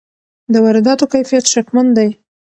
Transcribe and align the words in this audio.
د 0.51 0.53
وارداتو 0.65 1.05
کیفیت 1.13 1.45
شکمن 1.53 1.87
دی. 1.97 2.09